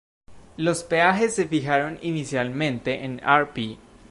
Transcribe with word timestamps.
Los 0.57 0.81
peajes 0.83 1.35
se 1.35 1.47
fijaron 1.47 1.99
inicialmente 2.01 3.03
en 3.05 3.19
Rp. 3.23 3.77